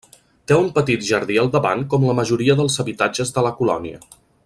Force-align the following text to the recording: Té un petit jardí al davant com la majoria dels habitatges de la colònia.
Té 0.51 0.55
un 0.61 0.69
petit 0.77 1.03
jardí 1.09 1.37
al 1.43 1.51
davant 1.57 1.83
com 1.93 2.07
la 2.09 2.17
majoria 2.23 2.57
dels 2.63 2.79
habitatges 2.85 3.35
de 3.39 3.45
la 3.49 3.53
colònia. 3.63 4.07